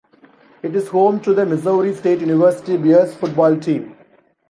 It 0.63 0.75
is 0.75 0.87
home 0.87 1.19
to 1.19 1.31
the 1.35 1.45
Missouri 1.45 1.93
State 1.93 2.21
University 2.21 2.75
Bears 2.75 3.13
football 3.13 3.55
team. 3.59 3.95